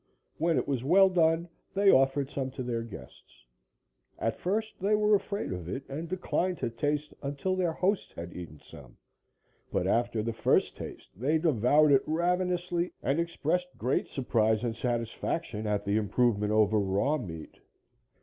[0.39, 3.45] When it was well done, they offered some to their guests.
[4.17, 8.35] At first they were afraid of it and declined to taste until their hosts had
[8.35, 8.97] eaten some,
[9.71, 15.67] but, after the first taste they devoured it ravenously and expressed great surprise and satisfaction
[15.67, 17.59] at the improvement over raw meat.